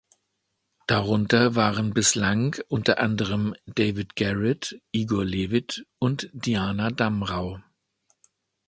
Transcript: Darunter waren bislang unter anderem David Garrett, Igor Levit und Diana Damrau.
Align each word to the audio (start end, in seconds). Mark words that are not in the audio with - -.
Darunter 0.87 1.53
waren 1.53 1.93
bislang 1.93 2.57
unter 2.69 2.97
anderem 2.97 3.53
David 3.67 4.15
Garrett, 4.15 4.81
Igor 4.91 5.23
Levit 5.25 5.85
und 5.99 6.27
Diana 6.33 6.89
Damrau. 6.89 7.61